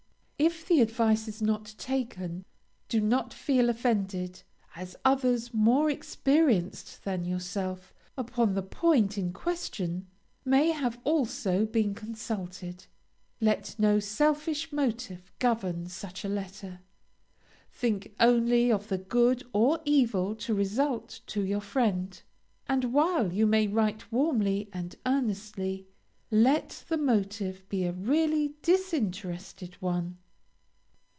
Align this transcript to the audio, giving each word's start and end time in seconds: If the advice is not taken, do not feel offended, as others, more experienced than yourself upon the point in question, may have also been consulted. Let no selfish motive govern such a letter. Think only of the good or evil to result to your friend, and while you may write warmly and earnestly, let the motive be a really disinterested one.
If 0.43 0.67
the 0.67 0.81
advice 0.81 1.27
is 1.27 1.39
not 1.39 1.75
taken, 1.77 2.45
do 2.89 2.99
not 2.99 3.31
feel 3.31 3.69
offended, 3.69 4.41
as 4.75 4.95
others, 5.05 5.53
more 5.53 5.91
experienced 5.91 7.03
than 7.03 7.25
yourself 7.25 7.93
upon 8.17 8.55
the 8.55 8.63
point 8.63 9.19
in 9.19 9.33
question, 9.33 10.07
may 10.43 10.71
have 10.71 10.97
also 11.03 11.67
been 11.67 11.93
consulted. 11.93 12.87
Let 13.39 13.75
no 13.77 13.99
selfish 13.99 14.71
motive 14.73 15.31
govern 15.37 15.85
such 15.85 16.25
a 16.25 16.27
letter. 16.27 16.79
Think 17.71 18.15
only 18.19 18.71
of 18.71 18.87
the 18.87 18.97
good 18.97 19.43
or 19.53 19.79
evil 19.85 20.33
to 20.37 20.55
result 20.55 21.19
to 21.27 21.43
your 21.45 21.61
friend, 21.61 22.19
and 22.67 22.85
while 22.85 23.31
you 23.31 23.45
may 23.45 23.67
write 23.67 24.11
warmly 24.11 24.69
and 24.73 24.95
earnestly, 25.05 25.85
let 26.31 26.83
the 26.89 26.97
motive 26.97 27.63
be 27.69 27.83
a 27.85 27.91
really 27.93 28.55
disinterested 28.63 29.75
one. 29.79 30.17